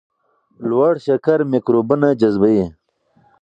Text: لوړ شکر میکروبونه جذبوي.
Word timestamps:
لوړ 0.69 0.93
شکر 1.05 1.39
میکروبونه 1.51 2.07
جذبوي. 2.21 2.67